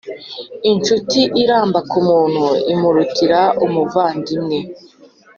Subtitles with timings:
[0.69, 4.57] incuti iramba ku muntu, imurutira umuvandimwe